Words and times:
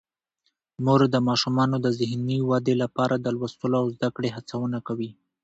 مور 0.85 1.01
د 1.13 1.15
ماشومانو 1.27 1.75
د 1.85 1.87
ذهني 1.99 2.37
ودې 2.49 2.75
لپاره 2.83 3.15
د 3.19 3.27
لوستلو 3.35 3.77
او 3.81 3.87
زده 3.95 4.09
کړې 4.15 4.29
هڅونه 4.35 4.77
کوي. 4.87 5.11